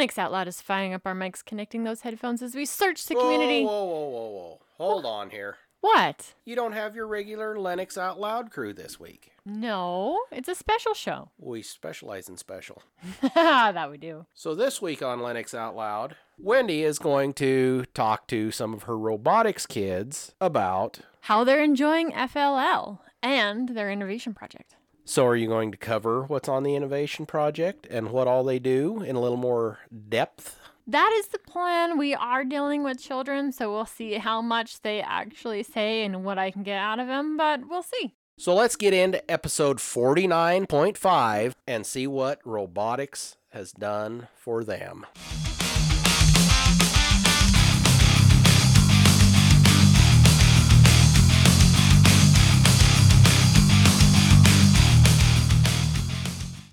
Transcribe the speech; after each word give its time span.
Linux 0.00 0.16
Out 0.16 0.32
Loud 0.32 0.48
is 0.48 0.62
firing 0.62 0.94
up 0.94 1.02
our 1.04 1.14
mics, 1.14 1.44
connecting 1.44 1.84
those 1.84 2.00
headphones 2.00 2.40
as 2.40 2.54
we 2.54 2.64
search 2.64 3.04
the 3.04 3.14
community. 3.14 3.64
Whoa, 3.64 3.84
whoa, 3.84 3.84
whoa, 3.84 4.08
whoa, 4.08 4.28
whoa. 4.30 4.60
Hold 4.78 5.04
on 5.04 5.28
here. 5.28 5.58
What? 5.82 6.32
You 6.46 6.56
don't 6.56 6.72
have 6.72 6.96
your 6.96 7.06
regular 7.06 7.54
Linux 7.56 7.98
Out 7.98 8.18
Loud 8.18 8.50
crew 8.50 8.72
this 8.72 8.98
week. 8.98 9.32
No, 9.44 10.18
it's 10.32 10.48
a 10.48 10.54
special 10.54 10.94
show. 10.94 11.28
We 11.38 11.60
specialize 11.60 12.30
in 12.30 12.38
special. 12.38 12.82
that 13.34 13.90
we 13.90 13.98
do. 13.98 14.24
So 14.32 14.54
this 14.54 14.80
week 14.80 15.02
on 15.02 15.18
Linux 15.18 15.52
Out 15.52 15.76
Loud, 15.76 16.16
Wendy 16.38 16.82
is 16.82 16.98
going 16.98 17.34
to 17.34 17.84
talk 17.92 18.26
to 18.28 18.50
some 18.50 18.72
of 18.72 18.84
her 18.84 18.96
robotics 18.96 19.66
kids 19.66 20.34
about. 20.40 21.00
How 21.22 21.44
they're 21.44 21.62
enjoying 21.62 22.12
FLL 22.12 23.00
and 23.22 23.68
their 23.70 23.90
innovation 23.90 24.32
project. 24.32 24.76
So 25.10 25.26
are 25.26 25.34
you 25.34 25.48
going 25.48 25.72
to 25.72 25.76
cover 25.76 26.22
what's 26.22 26.48
on 26.48 26.62
the 26.62 26.76
innovation 26.76 27.26
project 27.26 27.84
and 27.90 28.12
what 28.12 28.28
all 28.28 28.44
they 28.44 28.60
do 28.60 29.02
in 29.02 29.16
a 29.16 29.20
little 29.20 29.36
more 29.36 29.80
depth? 30.08 30.56
That 30.86 31.12
is 31.18 31.26
the 31.26 31.40
plan. 31.40 31.98
We 31.98 32.14
are 32.14 32.44
dealing 32.44 32.84
with 32.84 33.02
children, 33.02 33.50
so 33.50 33.72
we'll 33.72 33.86
see 33.86 34.18
how 34.18 34.40
much 34.40 34.82
they 34.82 35.00
actually 35.00 35.64
say 35.64 36.04
and 36.04 36.22
what 36.22 36.38
I 36.38 36.52
can 36.52 36.62
get 36.62 36.78
out 36.78 37.00
of 37.00 37.08
them, 37.08 37.36
but 37.36 37.68
we'll 37.68 37.82
see. 37.82 38.14
So 38.38 38.54
let's 38.54 38.76
get 38.76 38.94
into 38.94 39.28
episode 39.28 39.78
49.5 39.78 41.54
and 41.66 41.84
see 41.84 42.06
what 42.06 42.38
robotics 42.44 43.36
has 43.48 43.72
done 43.72 44.28
for 44.36 44.62
them. 44.62 45.06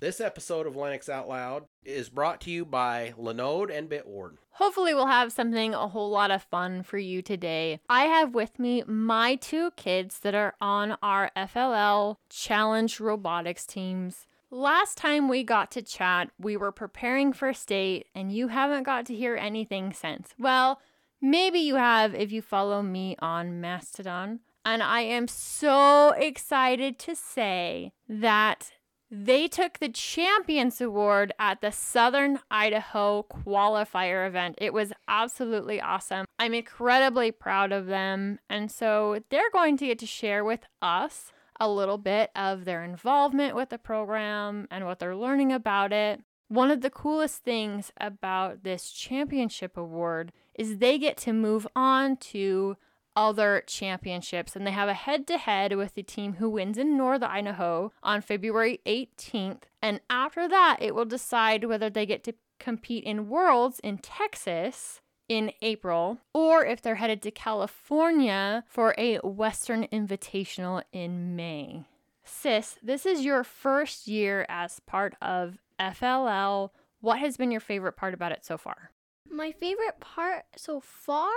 This 0.00 0.20
episode 0.20 0.68
of 0.68 0.74
Linux 0.74 1.08
Out 1.08 1.28
Loud 1.28 1.64
is 1.84 2.08
brought 2.08 2.40
to 2.42 2.52
you 2.52 2.64
by 2.64 3.14
Linode 3.18 3.76
and 3.76 3.90
Bitwarden. 3.90 4.36
Hopefully, 4.50 4.94
we'll 4.94 5.08
have 5.08 5.32
something 5.32 5.74
a 5.74 5.88
whole 5.88 6.08
lot 6.08 6.30
of 6.30 6.44
fun 6.44 6.84
for 6.84 6.98
you 6.98 7.20
today. 7.20 7.80
I 7.88 8.04
have 8.04 8.32
with 8.32 8.60
me 8.60 8.84
my 8.86 9.34
two 9.34 9.72
kids 9.72 10.20
that 10.20 10.36
are 10.36 10.54
on 10.60 10.96
our 11.02 11.32
FLL 11.36 12.18
Challenge 12.30 13.00
Robotics 13.00 13.66
teams. 13.66 14.28
Last 14.52 14.98
time 14.98 15.28
we 15.28 15.42
got 15.42 15.72
to 15.72 15.82
chat, 15.82 16.30
we 16.38 16.56
were 16.56 16.70
preparing 16.70 17.32
for 17.32 17.52
state, 17.52 18.06
and 18.14 18.30
you 18.30 18.48
haven't 18.48 18.84
got 18.84 19.04
to 19.06 19.16
hear 19.16 19.34
anything 19.34 19.92
since. 19.92 20.32
Well, 20.38 20.80
maybe 21.20 21.58
you 21.58 21.74
have 21.74 22.14
if 22.14 22.30
you 22.30 22.40
follow 22.40 22.82
me 22.82 23.16
on 23.18 23.60
Mastodon. 23.60 24.40
And 24.64 24.82
I 24.82 25.00
am 25.00 25.26
so 25.26 26.10
excited 26.10 26.98
to 27.00 27.16
say 27.16 27.92
that 28.08 28.72
they 29.10 29.48
took 29.48 29.78
the 29.78 29.88
Champions 29.88 30.80
Award 30.80 31.32
at 31.38 31.60
the 31.60 31.72
Southern 31.72 32.40
Idaho 32.50 33.24
qualifier 33.30 34.26
event. 34.26 34.56
It 34.58 34.74
was 34.74 34.92
absolutely 35.06 35.80
awesome. 35.80 36.26
I'm 36.38 36.52
incredibly 36.52 37.32
proud 37.32 37.72
of 37.72 37.86
them. 37.86 38.38
And 38.50 38.70
so 38.70 39.22
they're 39.30 39.50
going 39.50 39.76
to 39.78 39.86
get 39.86 39.98
to 40.00 40.06
share 40.06 40.44
with 40.44 40.60
us 40.82 41.32
a 41.58 41.70
little 41.70 41.98
bit 41.98 42.30
of 42.36 42.64
their 42.64 42.84
involvement 42.84 43.56
with 43.56 43.70
the 43.70 43.78
program 43.78 44.68
and 44.70 44.84
what 44.84 44.98
they're 44.98 45.16
learning 45.16 45.52
about 45.52 45.92
it. 45.92 46.20
One 46.48 46.70
of 46.70 46.82
the 46.82 46.90
coolest 46.90 47.44
things 47.44 47.92
about 48.00 48.62
this 48.62 48.90
championship 48.90 49.76
award 49.76 50.32
is 50.54 50.78
they 50.78 50.98
get 50.98 51.16
to 51.18 51.32
move 51.32 51.66
on 51.74 52.16
to 52.16 52.76
other 53.18 53.64
championships 53.66 54.54
and 54.54 54.64
they 54.64 54.70
have 54.70 54.88
a 54.88 54.94
head 54.94 55.26
to 55.26 55.38
head 55.38 55.74
with 55.74 55.94
the 55.94 56.04
team 56.04 56.34
who 56.34 56.48
wins 56.48 56.78
in 56.78 56.96
North 56.96 57.24
Idaho 57.24 57.92
on 58.00 58.20
February 58.20 58.80
18th. 58.86 59.62
And 59.82 60.00
after 60.08 60.46
that, 60.46 60.76
it 60.80 60.94
will 60.94 61.04
decide 61.04 61.64
whether 61.64 61.90
they 61.90 62.06
get 62.06 62.22
to 62.24 62.34
compete 62.60 63.02
in 63.02 63.28
Worlds 63.28 63.80
in 63.80 63.98
Texas 63.98 65.00
in 65.28 65.50
April 65.62 66.18
or 66.32 66.64
if 66.64 66.80
they're 66.80 66.94
headed 66.94 67.20
to 67.22 67.32
California 67.32 68.62
for 68.68 68.94
a 68.96 69.16
Western 69.16 69.88
Invitational 69.88 70.84
in 70.92 71.34
May. 71.34 71.82
Sis, 72.22 72.78
this 72.84 73.04
is 73.04 73.24
your 73.24 73.42
first 73.42 74.06
year 74.06 74.46
as 74.48 74.78
part 74.86 75.16
of 75.20 75.58
FLL. 75.80 76.70
What 77.00 77.18
has 77.18 77.36
been 77.36 77.50
your 77.50 77.60
favorite 77.60 77.96
part 77.96 78.14
about 78.14 78.30
it 78.30 78.44
so 78.44 78.56
far? 78.56 78.92
My 79.30 79.52
favorite 79.52 80.00
part 80.00 80.44
so 80.56 80.80
far 80.80 81.30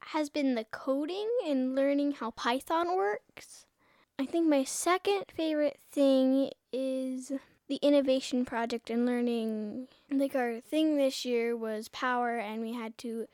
has 0.00 0.28
been 0.28 0.54
the 0.54 0.64
coding 0.64 1.28
and 1.46 1.74
learning 1.74 2.12
how 2.12 2.32
Python 2.32 2.96
works. 2.96 3.66
I 4.18 4.26
think 4.26 4.48
my 4.48 4.64
second 4.64 5.24
favorite 5.34 5.78
thing 5.92 6.50
is 6.72 7.32
the 7.68 7.76
innovation 7.76 8.44
project 8.44 8.90
and 8.90 9.06
learning. 9.06 9.88
Like 10.10 10.34
our 10.34 10.60
thing 10.60 10.96
this 10.96 11.24
year 11.24 11.56
was 11.56 11.88
power, 11.88 12.38
and 12.38 12.62
we 12.62 12.72
had 12.72 12.96
to 12.98 13.26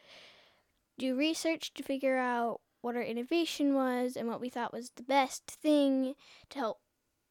do 0.99 1.17
research 1.17 1.73
to 1.75 1.83
figure 1.83 2.19
out 2.19 2.61
what 2.81 2.97
our 2.97 3.03
innovation 3.03 3.75
was 3.75 4.17
and 4.17 4.29
what 4.29 4.41
we 4.41 4.49
thought 4.49 4.73
was 4.73 4.91
the 4.97 5.03
best 5.03 5.47
thing 5.47 6.15
to 6.51 6.59
help 6.59 6.81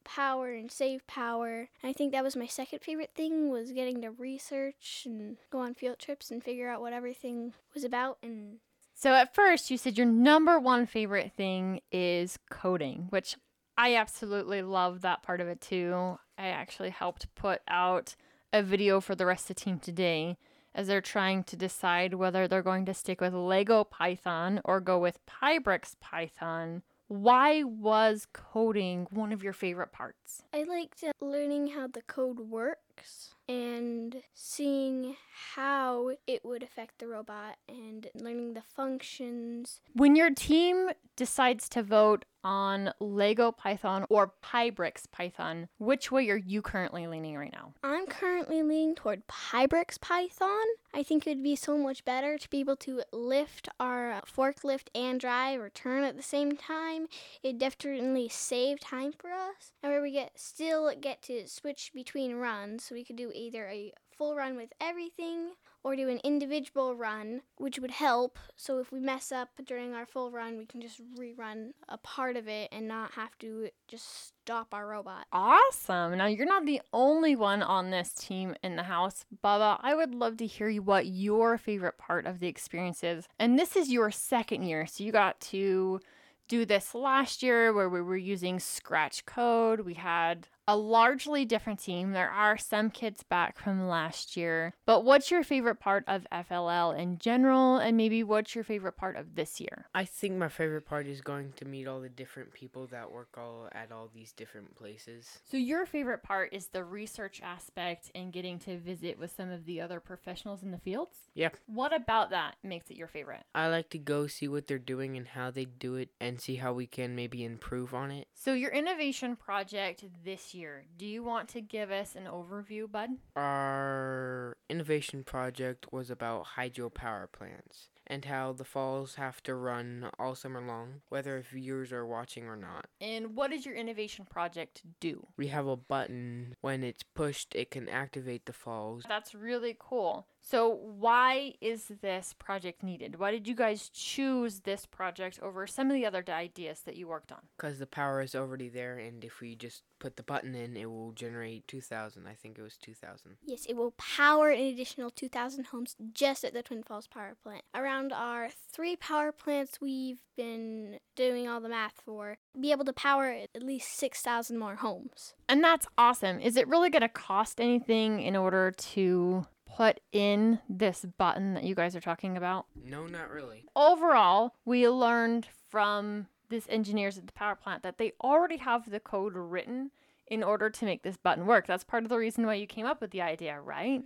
power 0.04 0.54
and 0.54 0.72
save 0.72 1.06
power. 1.08 1.70
I 1.84 1.94
think 1.94 2.12
that 2.12 2.24
was 2.24 2.36
my 2.36 2.48
second 2.48 2.80
favorite 2.80 3.12
thing 3.16 3.50
was 3.50 3.72
getting 3.72 4.02
to 4.02 4.12
research 4.12 5.04
and 5.06 5.38
go 5.52 5.60
on 5.60 5.74
field 5.74 6.00
trips 6.00 6.32
and 6.32 6.44
figure 6.44 6.70
out 6.70 6.82
what 6.82 6.94
everything 6.94 7.54
was 7.74 7.84
about 7.84 8.18
and 8.22 8.60
so 8.94 9.16
at 9.16 9.34
first 9.34 9.72
you 9.72 9.80
said 9.80 9.98
your 9.98 10.06
number 10.06 10.60
one 10.60 10.86
favorite 10.86 11.32
thing 11.32 11.82
is 11.92 12.38
coding, 12.52 13.08
which 13.10 13.36
I 13.76 13.96
absolutely 13.96 14.62
love 14.62 15.02
that 15.02 15.24
part 15.24 15.42
of 15.42 15.48
it 15.48 15.60
too. 15.60 16.20
I 16.38 16.48
actually 16.50 16.92
helped 16.92 17.34
put 17.34 17.62
out 17.68 18.16
a 18.54 18.62
video 18.62 19.02
for 19.02 19.16
the 19.16 19.26
rest 19.26 19.50
of 19.50 19.56
the 19.56 19.64
team 19.64 19.80
today 19.80 20.38
as 20.76 20.88
they're 20.88 21.02
trying 21.02 21.44
to 21.46 21.56
decide 21.56 22.14
whether 22.14 22.48
they're 22.48 22.62
going 22.62 22.86
to 22.86 22.94
stick 22.94 23.22
with 23.22 23.34
Lego 23.34 23.84
Python 23.84 24.62
or 24.64 24.80
go 24.80 25.00
with 25.00 25.20
Pybricks 25.26 25.96
Python 26.00 26.84
why 27.12 27.62
was 27.64 28.26
coding 28.32 29.06
one 29.12 29.34
of 29.34 29.44
your 29.44 29.52
favorite 29.52 29.92
parts? 29.92 30.44
I 30.54 30.64
liked 30.64 31.04
learning 31.20 31.68
how 31.68 31.88
the 31.88 32.04
code 32.04 32.40
works 32.40 33.36
and 33.50 34.24
seeing 34.34 35.18
how 35.54 36.12
it 36.26 36.46
would 36.46 36.64
affect 36.64 37.00
the 37.00 37.08
robot 37.08 37.58
and 37.68 38.08
learning 38.16 38.54
the 38.54 38.62
functions. 38.62 39.82
When 39.92 40.16
your 40.16 40.30
team 40.30 40.92
decides 41.18 41.68
to 41.70 41.84
vote 41.84 42.24
on 42.44 42.94
Lego 43.00 43.52
Python 43.52 44.06
or 44.10 44.34
Pybricks 44.44 45.10
Python, 45.12 45.68
which 45.78 46.12
way 46.12 46.30
are 46.30 46.38
you 46.38 46.62
currently 46.62 47.08
leaning 47.08 47.38
right 47.38 47.52
now? 47.52 47.74
I'm 47.84 48.06
currently 48.08 48.64
leaning 48.64 48.96
toward 48.96 49.28
Pybricks 49.28 50.00
Python. 50.00 50.66
I 50.94 51.04
think 51.04 51.26
it 51.26 51.32
would 51.32 51.44
be 51.44 51.56
so 51.56 51.78
much 51.78 52.04
better 52.04 52.38
to 52.38 52.50
be 52.50 52.60
able 52.60 52.76
to 52.78 53.02
lift 53.12 53.70
our 53.80 54.12
uh, 54.12 54.22
forklift 54.22 54.88
and 54.94 55.20
drive 55.20 55.60
or 55.60 55.70
turn 55.70 56.04
at 56.04 56.18
the 56.18 56.24
same 56.24 56.56
time. 56.58 57.08
It 57.44 57.58
definitely 57.58 58.30
save 58.30 58.80
time 58.80 59.14
for 59.18 59.32
us. 59.32 59.74
And 59.82 59.92
where 59.92 60.02
we 60.02 60.12
get 60.12 60.32
still 60.36 60.94
get 61.00 61.22
to 61.24 61.48
switch 61.48 61.92
between 61.94 62.36
runs, 62.36 62.84
so 62.84 62.96
we 62.96 63.06
could 63.06 63.16
do 63.16 63.32
either 63.34 63.68
a 63.68 63.94
full 64.22 64.36
run 64.36 64.56
with 64.56 64.72
everything 64.80 65.50
or 65.84 65.96
do 65.96 66.08
an 66.08 66.20
individual 66.24 66.94
run, 66.94 67.42
which 67.58 67.80
would 67.80 67.90
help. 67.90 68.38
So 68.56 68.78
if 68.78 68.92
we 68.92 69.00
mess 69.00 69.32
up 69.32 69.50
during 69.66 69.96
our 69.96 70.06
full 70.06 70.30
run, 70.30 70.60
we 70.60 70.68
can 70.68 70.80
just 70.80 71.02
rerun 71.16 71.72
a 71.90 71.98
part 71.98 72.38
of 72.38 72.48
it 72.48 72.70
and 72.72 72.88
not 72.88 73.14
have 73.14 73.36
to 73.40 73.70
just 73.88 74.28
stop 74.28 74.76
our 74.76 74.88
robot. 74.88 75.26
Awesome. 75.34 76.20
Now, 76.20 76.28
you're 76.28 76.46
not 76.46 76.68
the 76.68 76.84
only 76.94 77.36
one 77.36 77.64
on 77.64 77.90
this 77.90 78.14
team 78.14 78.54
in 78.64 78.76
the 78.76 78.84
house. 78.84 79.26
Bubba, 79.44 79.80
I 79.82 79.96
would 79.96 80.14
love 80.14 80.38
to 80.38 80.46
hear 80.46 80.70
you 80.70 80.84
what 80.84 81.08
your 81.08 81.58
favorite 81.58 81.98
part 81.98 82.28
of 82.28 82.40
the 82.40 82.48
experience 82.48 83.04
is. 83.04 83.28
And 83.40 83.58
this 83.58 83.76
is 83.76 83.90
your 83.90 84.12
second 84.12 84.62
year, 84.62 84.86
so 84.86 85.04
you 85.04 85.12
got 85.12 85.42
to 85.42 86.00
do 86.48 86.64
this 86.64 86.94
last 86.94 87.42
year 87.42 87.74
where 87.74 87.90
we 87.90 88.02
were 88.02 88.18
using 88.18 88.60
Scratch 88.60 89.26
code. 89.26 89.80
We 89.80 89.96
had 89.96 90.48
a 90.68 90.78
largely 90.78 91.46
different 91.46 91.80
team. 91.80 92.12
There 92.12 92.30
are 92.30 92.58
some 92.58 92.90
kids 92.90 93.24
back 93.24 93.58
from 93.58 93.88
last 93.88 94.38
year. 94.38 94.74
But 94.86 95.04
what's 95.04 95.32
your 95.32 95.44
favorite 95.44 95.80
part 95.80 96.04
of 96.08 96.28
FLL 96.32 96.98
in 96.98 97.18
general? 97.18 97.78
And 97.78 97.98
maybe 97.98 98.24
what's 98.24 98.56
your 98.56 98.64
favorite 98.64 98.98
part 98.98 99.16
of 99.16 99.36
this 99.36 99.60
year? 99.60 99.88
I 99.94 100.06
think 100.06 100.36
my 100.36 100.50
favorite 100.50 100.86
part 100.86 101.08
is 101.08 101.22
going 101.22 101.54
to 101.58 101.66
meet 101.66 101.88
all 101.88 102.00
the 102.00 102.10
different 102.10 102.54
people 102.54 102.88
that 102.88 103.12
work 103.12 103.38
all 103.38 103.70
at 103.72 103.92
all 103.92 104.10
these 104.14 104.32
different 104.32 104.76
places. 104.76 105.40
So 105.50 105.58
your 105.58 105.86
favorite 105.86 106.24
part 106.24 106.54
is 106.54 106.68
the 106.68 106.84
research 106.84 107.42
aspect 107.44 108.12
and 108.16 108.32
getting 108.32 108.60
to 108.60 108.78
visit 108.78 109.18
with 109.18 109.36
some 109.36 109.52
of 109.52 109.66
the 109.66 109.82
other 109.82 110.00
professionals 110.00 110.64
in 110.64 110.72
the 110.72 110.78
fields? 110.78 111.18
Yeah. 111.34 111.50
What 111.66 111.94
about 111.94 112.30
that 112.30 112.56
makes 112.64 112.90
it 112.90 112.98
your 112.98 113.08
favorite? 113.08 113.44
I 113.56 113.68
like 113.68 113.90
to 113.92 113.98
go 113.98 114.28
see 114.28 114.48
what 114.48 114.68
they're 114.68 114.80
doing 114.80 115.18
and 115.18 115.28
how 115.28 115.52
they 115.52 115.66
do 115.66 115.96
it 115.96 116.10
and 116.20 116.40
see 116.40 116.56
how 116.56 116.74
we 116.74 116.88
can 116.88 117.16
maybe 117.16 117.44
improve 117.44 117.94
on 117.94 118.12
it. 118.12 118.28
So 118.34 118.54
your 118.54 118.72
innovation 118.72 119.36
project 119.36 120.04
this 120.52 120.60
year. 120.60 120.86
Do 120.98 121.06
you 121.06 121.24
want 121.24 121.50
to 121.50 121.62
give 121.62 121.92
us 121.92 122.16
an 122.16 122.26
overview, 122.26 122.90
Bud? 122.92 123.10
Our 123.36 124.58
innovation 124.70 125.24
project 125.24 125.92
was 125.92 126.10
about 126.10 126.46
hydropower 126.58 127.32
plants. 127.32 127.88
and 128.08 128.26
how 128.26 128.52
the 128.52 128.66
falls 128.66 129.16
have 129.16 129.42
to 129.42 129.56
run 129.56 130.10
all 130.20 130.36
summer 130.36 130.60
long, 130.60 130.96
whether 131.08 131.40
viewers 131.50 131.94
are 131.94 132.06
watching 132.06 132.46
or 132.46 132.58
not. 132.58 132.88
And 133.00 133.38
what 133.38 133.52
does 133.52 133.66
your 133.66 133.76
innovation 133.76 134.26
project 134.30 134.82
do? 135.00 135.28
We 135.38 135.48
have 135.48 135.66
a 135.66 135.78
button. 135.78 136.56
When 136.60 136.84
it's 136.84 137.04
pushed, 137.04 137.56
it 137.56 137.72
can 137.72 137.88
activate 137.88 138.48
the 138.48 138.54
falls. 138.54 139.06
That's 139.08 139.34
really 139.34 139.78
cool. 139.80 140.28
So, 140.44 140.70
why 140.70 141.54
is 141.62 141.92
this 142.02 142.34
project 142.38 142.82
needed? 142.82 143.20
Why 143.20 143.32
did 143.32 143.48
you 143.48 143.56
guys 143.56 143.90
choose 143.90 144.62
this 144.62 144.86
project 144.86 145.40
over 145.42 145.68
some 145.68 145.90
of 145.90 145.94
the 145.94 146.06
other 146.06 146.24
ideas 146.28 146.82
that 146.82 146.98
you 146.98 147.08
worked 147.08 147.32
on? 147.32 147.42
Because 147.56 147.78
the 147.78 147.86
power 147.86 148.22
is 148.22 148.34
already 148.34 148.68
there, 148.68 148.98
and 148.98 149.24
if 149.24 149.40
we 149.40 149.56
just 149.56 149.84
put 150.00 150.18
the 150.18 150.24
button 150.24 150.56
in, 150.56 150.76
it 150.76 150.90
will 150.90 151.12
generate 151.12 151.68
2,000. 151.68 152.28
I 152.28 152.34
think 152.34 152.58
it 152.58 152.64
was 152.64 152.76
2,000. 152.78 153.38
Yes, 153.46 153.66
it 153.70 153.76
will 153.76 153.92
power 153.92 154.50
an 154.50 154.60
additional 154.60 155.12
2,000 155.12 155.66
homes 155.66 155.96
just 156.14 156.44
at 156.44 156.54
the 156.54 156.64
Twin 156.64 156.84
Falls 156.84 157.08
power 157.08 157.38
plant. 157.42 157.64
Around 157.76 158.12
our 158.12 158.50
three 158.72 158.96
power 158.96 159.32
plants 159.32 159.80
we've 159.80 160.24
been 160.36 160.98
doing 161.16 161.48
all 161.48 161.62
the 161.62 161.70
math 161.70 162.02
for, 162.04 162.38
be 162.60 162.72
able 162.72 162.86
to 162.86 162.94
power 162.94 163.28
at 163.28 163.62
least 163.62 163.96
6,000 163.96 164.58
more 164.58 164.78
homes. 164.78 165.36
And 165.48 165.64
that's 165.64 165.88
awesome. 165.98 166.40
Is 166.40 166.58
it 166.58 166.68
really 166.68 166.90
going 166.90 167.02
to 167.04 167.10
cost 167.10 167.62
anything 167.62 168.22
in 168.22 168.36
order 168.36 168.72
to 168.72 169.46
put 169.76 170.00
in 170.12 170.60
this 170.70 171.06
button 171.18 171.54
that 171.54 171.64
you 171.64 171.76
guys 171.76 171.96
are 171.96 172.02
talking 172.02 172.38
about? 172.38 172.66
No, 172.76 173.06
not 173.06 173.30
really. 173.30 173.66
Overall, 173.76 174.56
we 174.66 174.88
learned 174.88 175.48
from 175.70 176.28
these 176.50 176.68
engineers 176.70 177.18
at 177.18 177.28
the 177.28 177.34
power 177.34 177.56
plant 177.56 177.84
that 177.84 177.98
they 177.98 178.14
already 178.22 178.58
have 178.58 178.90
the 178.90 179.00
code 179.00 179.34
written 179.36 179.92
in 180.28 180.44
order 180.44 180.70
to 180.70 180.86
make 180.86 181.04
this 181.04 181.18
button 181.18 181.46
work. 181.46 181.68
That's 181.68 181.84
part 181.84 182.04
of 182.04 182.10
the 182.10 182.18
reason 182.18 182.46
why 182.46 182.56
you 182.56 182.68
came 182.68 182.86
up 182.86 183.02
with 183.02 183.12
the 183.12 183.22
idea, 183.22 183.60
right? 183.60 184.02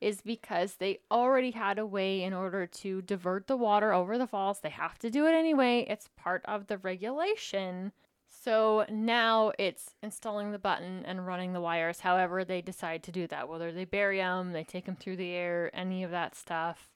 Is 0.00 0.20
because 0.22 0.74
they 0.74 1.00
already 1.10 1.50
had 1.50 1.78
a 1.78 1.86
way 1.86 2.22
in 2.22 2.32
order 2.32 2.66
to 2.66 3.02
divert 3.02 3.46
the 3.46 3.56
water 3.56 3.92
over 3.92 4.16
the 4.18 4.26
falls. 4.26 4.60
They 4.60 4.70
have 4.70 4.98
to 5.00 5.10
do 5.10 5.26
it 5.26 5.34
anyway. 5.34 5.86
It's 5.88 6.08
part 6.16 6.42
of 6.46 6.66
the 6.66 6.78
regulation. 6.78 7.92
So 8.30 8.86
now 8.88 9.52
it's 9.58 9.96
installing 10.02 10.52
the 10.52 10.58
button 10.58 11.04
and 11.04 11.26
running 11.26 11.52
the 11.52 11.60
wires 11.60 12.00
however 12.00 12.44
they 12.44 12.62
decide 12.62 13.02
to 13.02 13.12
do 13.12 13.26
that, 13.26 13.48
whether 13.48 13.72
they 13.72 13.84
bury 13.84 14.18
them, 14.18 14.52
they 14.52 14.64
take 14.64 14.86
them 14.86 14.96
through 14.96 15.16
the 15.16 15.32
air, 15.32 15.70
any 15.74 16.04
of 16.04 16.10
that 16.12 16.34
stuff. 16.34 16.88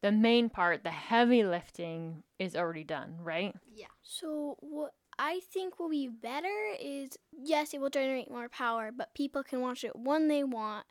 The 0.00 0.10
main 0.10 0.48
part, 0.48 0.82
the 0.82 0.90
heavy 0.90 1.44
lifting, 1.44 2.24
is 2.38 2.56
already 2.56 2.82
done, 2.82 3.18
right? 3.22 3.54
Yeah. 3.72 3.86
So 4.02 4.56
what 4.60 4.94
I 5.18 5.40
think 5.52 5.78
will 5.78 5.90
be 5.90 6.08
better 6.08 6.48
is 6.80 7.10
yes, 7.32 7.74
it 7.74 7.80
will 7.80 7.90
generate 7.90 8.30
more 8.30 8.48
power, 8.48 8.90
but 8.96 9.14
people 9.14 9.44
can 9.44 9.60
watch 9.60 9.84
it 9.84 9.94
when 9.94 10.26
they 10.26 10.42
want. 10.42 10.86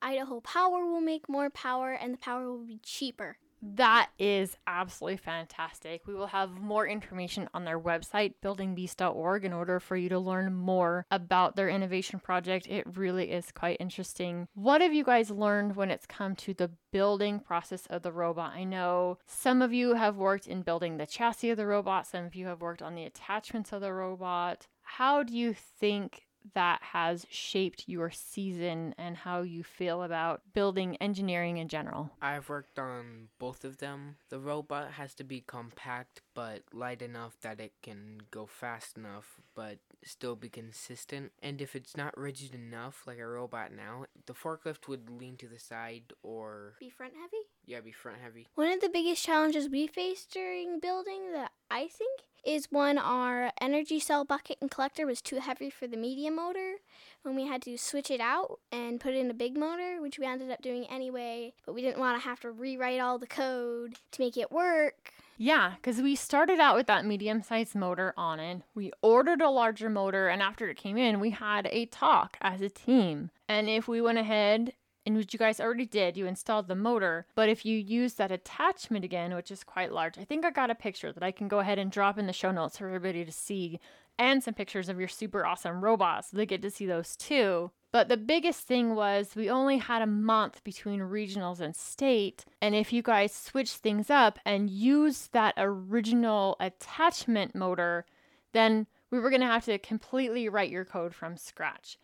Idaho 0.00 0.40
Power 0.40 0.84
will 0.86 1.00
make 1.00 1.28
more 1.28 1.50
power 1.50 1.92
and 1.92 2.14
the 2.14 2.18
power 2.18 2.50
will 2.50 2.66
be 2.66 2.78
cheaper. 2.82 3.38
That 3.66 4.10
is 4.18 4.58
absolutely 4.66 5.16
fantastic. 5.16 6.06
We 6.06 6.14
will 6.14 6.26
have 6.26 6.60
more 6.60 6.86
information 6.86 7.48
on 7.54 7.64
their 7.64 7.80
website, 7.80 8.34
buildingbeast.org, 8.42 9.44
in 9.44 9.54
order 9.54 9.80
for 9.80 9.96
you 9.96 10.10
to 10.10 10.18
learn 10.18 10.54
more 10.54 11.06
about 11.10 11.56
their 11.56 11.70
innovation 11.70 12.20
project. 12.20 12.66
It 12.66 12.86
really 12.96 13.30
is 13.30 13.50
quite 13.52 13.78
interesting. 13.80 14.48
What 14.54 14.82
have 14.82 14.92
you 14.92 15.02
guys 15.02 15.30
learned 15.30 15.76
when 15.76 15.90
it's 15.90 16.06
come 16.06 16.36
to 16.36 16.52
the 16.52 16.70
building 16.92 17.40
process 17.40 17.86
of 17.86 18.02
the 18.02 18.12
robot? 18.12 18.52
I 18.52 18.64
know 18.64 19.18
some 19.26 19.62
of 19.62 19.72
you 19.72 19.94
have 19.94 20.16
worked 20.16 20.46
in 20.46 20.60
building 20.60 20.98
the 20.98 21.06
chassis 21.06 21.50
of 21.50 21.56
the 21.56 21.66
robot, 21.66 22.06
some 22.06 22.26
of 22.26 22.34
you 22.34 22.46
have 22.46 22.60
worked 22.60 22.82
on 22.82 22.94
the 22.94 23.04
attachments 23.04 23.72
of 23.72 23.80
the 23.80 23.94
robot. 23.94 24.66
How 24.82 25.22
do 25.22 25.34
you 25.34 25.54
think 25.54 26.26
that 26.52 26.80
has 26.82 27.26
shaped 27.30 27.84
your 27.86 28.10
season 28.10 28.94
and 28.98 29.16
how 29.16 29.42
you 29.42 29.62
feel 29.64 30.02
about 30.02 30.42
building 30.52 30.96
engineering 30.96 31.56
in 31.56 31.68
general? 31.68 32.10
I've 32.20 32.48
worked 32.48 32.78
on 32.78 33.28
both 33.38 33.64
of 33.64 33.78
them. 33.78 34.16
The 34.28 34.38
robot 34.38 34.92
has 34.92 35.14
to 35.14 35.24
be 35.24 35.40
compact 35.40 36.20
but 36.34 36.62
light 36.72 37.00
enough 37.00 37.36
that 37.42 37.60
it 37.60 37.72
can 37.82 38.18
go 38.30 38.46
fast 38.46 38.98
enough 38.98 39.40
but 39.54 39.78
still 40.04 40.36
be 40.36 40.48
consistent. 40.50 41.32
And 41.42 41.62
if 41.62 41.74
it's 41.74 41.96
not 41.96 42.16
rigid 42.18 42.54
enough, 42.54 43.02
like 43.06 43.18
a 43.18 43.26
robot 43.26 43.72
now, 43.72 44.04
the 44.26 44.34
forklift 44.34 44.86
would 44.88 45.08
lean 45.08 45.36
to 45.38 45.46
the 45.48 45.58
side 45.58 46.12
or, 46.22 46.74
Be 46.78 46.90
front 46.90 47.14
heavy? 47.14 47.44
yeah, 47.64 47.80
be 47.80 47.92
front 47.92 48.18
heavy. 48.22 48.46
One 48.54 48.70
of 48.72 48.80
the 48.80 48.88
biggest 48.90 49.24
challenges 49.24 49.68
we 49.70 49.86
faced 49.86 50.30
during 50.32 50.78
building 50.80 51.32
that 51.32 51.52
I 51.74 51.88
think 51.88 52.20
is 52.44 52.68
when 52.70 52.98
our 52.98 53.50
energy 53.60 53.98
cell 53.98 54.24
bucket 54.24 54.58
and 54.60 54.70
collector 54.70 55.06
was 55.06 55.20
too 55.20 55.40
heavy 55.40 55.70
for 55.70 55.88
the 55.88 55.96
medium 55.96 56.36
motor 56.36 56.74
when 57.22 57.34
we 57.34 57.48
had 57.48 57.62
to 57.62 57.76
switch 57.76 58.12
it 58.12 58.20
out 58.20 58.60
and 58.70 59.00
put 59.00 59.14
in 59.14 59.28
a 59.28 59.34
big 59.34 59.56
motor, 59.56 60.00
which 60.00 60.16
we 60.16 60.24
ended 60.24 60.52
up 60.52 60.62
doing 60.62 60.86
anyway, 60.88 61.52
but 61.66 61.74
we 61.74 61.82
didn't 61.82 61.98
want 61.98 62.16
to 62.16 62.28
have 62.28 62.38
to 62.40 62.52
rewrite 62.52 63.00
all 63.00 63.18
the 63.18 63.26
code 63.26 63.96
to 64.12 64.22
make 64.22 64.36
it 64.36 64.52
work. 64.52 65.14
Yeah, 65.36 65.72
because 65.74 66.00
we 66.00 66.14
started 66.14 66.60
out 66.60 66.76
with 66.76 66.86
that 66.86 67.04
medium 67.04 67.42
sized 67.42 67.74
motor 67.74 68.14
on 68.16 68.38
it. 68.38 68.62
We 68.76 68.92
ordered 69.02 69.40
a 69.40 69.50
larger 69.50 69.90
motor, 69.90 70.28
and 70.28 70.40
after 70.40 70.68
it 70.68 70.76
came 70.76 70.96
in, 70.96 71.18
we 71.18 71.30
had 71.30 71.66
a 71.72 71.86
talk 71.86 72.36
as 72.40 72.60
a 72.60 72.68
team. 72.68 73.30
And 73.48 73.68
if 73.68 73.88
we 73.88 74.00
went 74.00 74.18
ahead 74.18 74.74
and 75.06 75.16
which 75.16 75.32
you 75.32 75.38
guys 75.38 75.60
already 75.60 75.86
did, 75.86 76.16
you 76.16 76.26
installed 76.26 76.68
the 76.68 76.74
motor. 76.74 77.26
But 77.34 77.48
if 77.48 77.64
you 77.64 77.76
use 77.76 78.14
that 78.14 78.32
attachment 78.32 79.04
again, 79.04 79.34
which 79.34 79.50
is 79.50 79.64
quite 79.64 79.92
large, 79.92 80.18
I 80.18 80.24
think 80.24 80.44
I 80.44 80.50
got 80.50 80.70
a 80.70 80.74
picture 80.74 81.12
that 81.12 81.22
I 81.22 81.30
can 81.30 81.48
go 81.48 81.60
ahead 81.60 81.78
and 81.78 81.90
drop 81.90 82.18
in 82.18 82.26
the 82.26 82.32
show 82.32 82.50
notes 82.50 82.78
for 82.78 82.88
everybody 82.88 83.24
to 83.24 83.32
see, 83.32 83.80
and 84.18 84.42
some 84.42 84.54
pictures 84.54 84.88
of 84.88 84.98
your 84.98 85.08
super 85.08 85.44
awesome 85.44 85.82
robots. 85.82 86.30
So 86.30 86.36
they 86.36 86.46
get 86.46 86.62
to 86.62 86.70
see 86.70 86.86
those 86.86 87.16
too. 87.16 87.70
But 87.92 88.08
the 88.08 88.16
biggest 88.16 88.66
thing 88.66 88.96
was 88.96 89.36
we 89.36 89.48
only 89.48 89.78
had 89.78 90.02
a 90.02 90.06
month 90.06 90.64
between 90.64 91.00
regionals 91.00 91.60
and 91.60 91.76
state. 91.76 92.44
And 92.60 92.74
if 92.74 92.92
you 92.92 93.02
guys 93.02 93.32
switch 93.32 93.72
things 93.72 94.10
up 94.10 94.38
and 94.44 94.68
use 94.68 95.28
that 95.28 95.54
original 95.56 96.56
attachment 96.58 97.54
motor, 97.54 98.04
then 98.52 98.86
we 99.10 99.20
were 99.20 99.30
going 99.30 99.42
to 99.42 99.46
have 99.46 99.64
to 99.66 99.78
completely 99.78 100.48
write 100.48 100.70
your 100.70 100.84
code 100.84 101.14
from 101.14 101.36
scratch. 101.36 101.98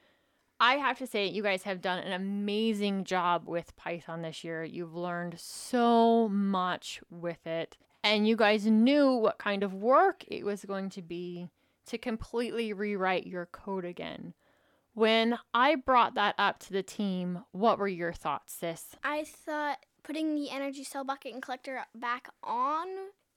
I 0.61 0.75
have 0.75 0.99
to 0.99 1.07
say, 1.07 1.27
you 1.27 1.43
guys 1.43 1.63
have 1.63 1.81
done 1.81 1.99
an 2.01 2.13
amazing 2.13 3.05
job 3.05 3.49
with 3.49 3.75
Python 3.77 4.21
this 4.21 4.45
year. 4.45 4.63
You've 4.63 4.95
learned 4.95 5.41
so 5.41 6.29
much 6.29 7.01
with 7.09 7.47
it. 7.47 7.79
And 8.05 8.29
you 8.29 8.37
guys 8.37 8.67
knew 8.67 9.15
what 9.15 9.39
kind 9.39 9.63
of 9.63 9.73
work 9.73 10.23
it 10.29 10.45
was 10.45 10.65
going 10.67 10.91
to 10.91 11.03
be 11.03 11.49
to 11.87 11.97
completely 11.97 12.75
rewrite 12.75 13.27
your 13.27 13.47
code 13.47 13.87
again. 13.87 14.35
When 14.93 15.39
I 15.55 15.77
brought 15.77 16.15
that 16.15 16.35
up 16.37 16.59
to 16.61 16.73
the 16.73 16.83
team, 16.83 17.45
what 17.53 17.79
were 17.79 17.89
your 17.89 18.13
thoughts, 18.13 18.53
sis? 18.53 18.97
I 19.03 19.25
thought 19.25 19.79
putting 20.03 20.35
the 20.35 20.51
energy 20.51 20.85
cell 20.85 21.05
bucket 21.05 21.33
and 21.33 21.43
collector 21.43 21.85
back 21.95 22.29
on 22.43 22.87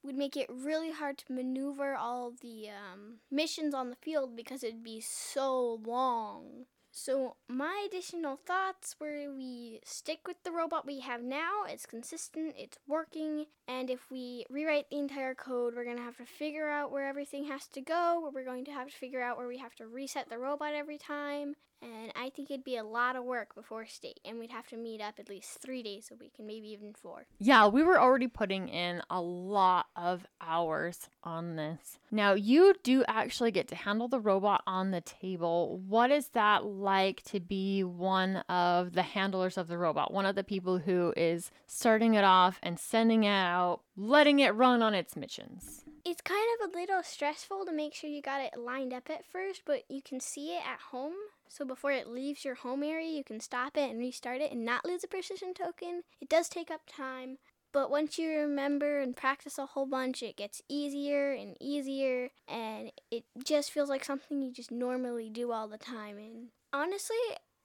would 0.02 0.16
make 0.16 0.36
it 0.36 0.50
really 0.50 0.92
hard 0.92 1.16
to 1.18 1.32
maneuver 1.32 1.94
all 1.94 2.32
the 2.42 2.68
um, 2.68 3.16
missions 3.30 3.72
on 3.72 3.88
the 3.88 3.96
field 3.96 4.36
because 4.36 4.62
it'd 4.62 4.82
be 4.82 5.00
so 5.00 5.80
long. 5.86 6.66
So, 6.96 7.34
my 7.48 7.84
additional 7.88 8.36
thoughts 8.36 8.94
were 9.00 9.28
we 9.34 9.80
stick 9.84 10.28
with 10.28 10.36
the 10.44 10.52
robot 10.52 10.86
we 10.86 11.00
have 11.00 11.24
now, 11.24 11.64
it's 11.68 11.86
consistent, 11.86 12.54
it's 12.56 12.78
working, 12.86 13.46
and 13.66 13.90
if 13.90 14.12
we 14.12 14.44
rewrite 14.48 14.90
the 14.90 14.98
entire 15.00 15.34
code, 15.34 15.74
we're 15.74 15.82
going 15.82 15.96
to 15.96 16.04
have 16.04 16.18
to 16.18 16.24
figure 16.24 16.68
out 16.68 16.92
where 16.92 17.08
everything 17.08 17.46
has 17.46 17.66
to 17.66 17.80
go, 17.80 18.30
we're 18.32 18.44
going 18.44 18.64
to 18.66 18.70
have 18.70 18.86
to 18.86 18.96
figure 18.96 19.20
out 19.20 19.36
where 19.36 19.48
we 19.48 19.58
have 19.58 19.74
to 19.74 19.88
reset 19.88 20.28
the 20.30 20.38
robot 20.38 20.72
every 20.72 20.96
time, 20.96 21.56
and 21.84 22.12
I 22.16 22.30
think 22.30 22.50
it'd 22.50 22.64
be 22.64 22.76
a 22.76 22.84
lot 22.84 23.16
of 23.16 23.24
work 23.24 23.54
before 23.54 23.86
state, 23.86 24.20
and 24.24 24.38
we'd 24.38 24.50
have 24.50 24.66
to 24.68 24.76
meet 24.76 25.00
up 25.00 25.18
at 25.18 25.28
least 25.28 25.60
three 25.60 25.82
days 25.82 26.10
a 26.10 26.16
week, 26.16 26.32
and 26.38 26.46
maybe 26.46 26.68
even 26.68 26.94
four. 26.94 27.26
Yeah, 27.38 27.66
we 27.66 27.82
were 27.82 28.00
already 28.00 28.28
putting 28.28 28.68
in 28.68 29.02
a 29.10 29.20
lot 29.20 29.86
of 29.94 30.26
hours 30.40 31.08
on 31.22 31.56
this. 31.56 31.98
Now, 32.10 32.32
you 32.32 32.74
do 32.82 33.04
actually 33.06 33.50
get 33.50 33.68
to 33.68 33.74
handle 33.74 34.08
the 34.08 34.20
robot 34.20 34.62
on 34.66 34.90
the 34.90 35.00
table. 35.00 35.80
What 35.86 36.10
is 36.10 36.28
that 36.28 36.64
like 36.64 37.22
to 37.24 37.40
be 37.40 37.84
one 37.84 38.36
of 38.48 38.94
the 38.94 39.02
handlers 39.02 39.58
of 39.58 39.68
the 39.68 39.78
robot? 39.78 40.12
One 40.12 40.26
of 40.26 40.36
the 40.36 40.44
people 40.44 40.78
who 40.78 41.12
is 41.16 41.50
starting 41.66 42.14
it 42.14 42.24
off 42.24 42.58
and 42.62 42.78
sending 42.78 43.24
it 43.24 43.28
out, 43.28 43.80
letting 43.96 44.38
it 44.38 44.54
run 44.54 44.82
on 44.82 44.94
its 44.94 45.16
missions. 45.16 45.84
It's 46.04 46.20
kind 46.20 46.46
of 46.60 46.68
a 46.68 46.76
little 46.78 47.02
stressful 47.02 47.64
to 47.64 47.72
make 47.72 47.94
sure 47.94 48.10
you 48.10 48.20
got 48.20 48.42
it 48.42 48.58
lined 48.58 48.92
up 48.92 49.08
at 49.08 49.24
first, 49.24 49.62
but 49.64 49.84
you 49.88 50.02
can 50.02 50.20
see 50.20 50.54
it 50.54 50.62
at 50.66 50.78
home. 50.90 51.14
So 51.48 51.64
before 51.64 51.92
it 51.92 52.08
leaves 52.08 52.44
your 52.44 52.56
home 52.56 52.82
area, 52.82 53.08
you 53.08 53.24
can 53.24 53.40
stop 53.40 53.76
it 53.76 53.90
and 53.90 53.98
restart 53.98 54.40
it 54.40 54.52
and 54.52 54.64
not 54.64 54.84
lose 54.84 55.04
a 55.04 55.08
precision 55.08 55.54
token. 55.54 56.02
It 56.20 56.28
does 56.28 56.48
take 56.48 56.70
up 56.70 56.82
time, 56.86 57.38
but 57.72 57.90
once 57.90 58.18
you 58.18 58.30
remember 58.30 59.00
and 59.00 59.16
practice 59.16 59.58
a 59.58 59.66
whole 59.66 59.86
bunch, 59.86 60.22
it 60.22 60.36
gets 60.36 60.62
easier 60.68 61.32
and 61.32 61.56
easier, 61.60 62.30
and 62.46 62.92
it 63.10 63.24
just 63.44 63.70
feels 63.70 63.88
like 63.88 64.04
something 64.04 64.42
you 64.42 64.52
just 64.52 64.70
normally 64.70 65.28
do 65.28 65.52
all 65.52 65.68
the 65.68 65.78
time. 65.78 66.16
And 66.18 66.48
honestly, 66.72 67.16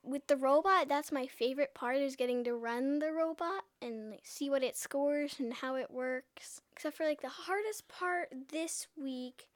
with 0.03 0.27
the 0.27 0.37
robot, 0.37 0.87
that's 0.87 1.11
my 1.11 1.27
favorite 1.27 1.73
part 1.73 1.97
is 1.97 2.15
getting 2.15 2.43
to 2.45 2.55
run 2.55 2.99
the 2.99 3.11
robot 3.11 3.63
and 3.81 4.11
like, 4.11 4.25
see 4.25 4.49
what 4.49 4.63
it 4.63 4.77
scores 4.77 5.35
and 5.39 5.53
how 5.53 5.75
it 5.75 5.91
works. 5.91 6.61
Except 6.71 6.95
for 6.95 7.05
like 7.05 7.21
the 7.21 7.29
hardest 7.29 7.87
part 7.87 8.29
this 8.49 8.87
week 8.97 9.48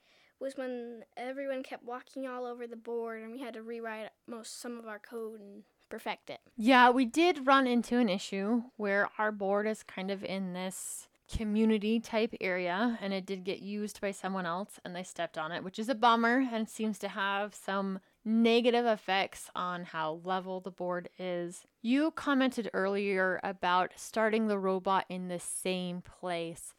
was 0.44 0.58
when 0.58 1.06
everyone 1.16 1.64
kept 1.64 1.86
walking 1.86 2.28
all 2.28 2.46
over 2.46 2.68
the 2.68 2.76
board 2.76 3.24
and 3.24 3.32
we 3.32 3.40
had 3.40 3.54
to 3.54 3.64
rewrite 3.64 4.10
most 4.28 4.60
some 4.60 4.78
of 4.78 4.86
our 4.86 5.00
code 5.00 5.40
and 5.40 5.64
perfect 5.90 6.30
it. 6.30 6.42
Yeah, 6.58 6.90
we 6.90 7.06
did 7.06 7.48
run 7.48 7.66
into 7.66 7.98
an 7.98 8.10
issue 8.10 8.64
where 8.76 9.10
our 9.18 9.32
board 9.32 9.66
is 9.68 9.84
kind 9.84 10.12
of 10.12 10.24
in 10.24 10.52
this 10.54 11.08
community 11.34 12.00
type 12.00 12.36
area 12.42 13.00
and 13.02 13.14
it 13.14 13.26
did 13.26 13.46
get 13.46 13.62
used 13.62 14.02
by 14.02 14.12
someone 14.12 14.46
else 14.46 14.80
and 14.84 14.94
they 14.94 15.04
stepped 15.04 15.38
on 15.38 15.54
it, 15.54 15.64
which 15.64 15.80
is 15.80 15.88
a 15.88 15.96
bummer 15.96 16.46
and 16.52 16.68
seems 16.68 17.00
to 17.00 17.08
have 17.08 17.56
some 17.56 18.00
negative 18.26 18.86
effects 18.86 19.50
on 19.56 19.86
how 19.86 20.20
level 20.24 20.60
the 20.60 20.72
board 20.72 21.10
is. 21.18 21.62
You 21.82 22.12
commented 22.12 22.70
earlier 22.74 23.40
about 23.44 23.94
starting 23.96 24.48
the 24.48 24.60
robot 24.60 25.06
in 25.08 25.30
the 25.30 25.40
same 25.40 26.02
place. 26.02 26.74